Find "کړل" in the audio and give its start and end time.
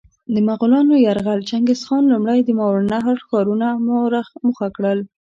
4.75-4.99